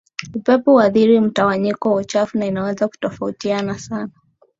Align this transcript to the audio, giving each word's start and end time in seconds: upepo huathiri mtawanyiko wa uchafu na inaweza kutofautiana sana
upepo 0.35 0.71
huathiri 0.71 1.19
mtawanyiko 1.19 1.89
wa 1.93 2.01
uchafu 2.01 2.37
na 2.37 2.45
inaweza 2.45 2.87
kutofautiana 2.87 3.79
sana 3.79 4.09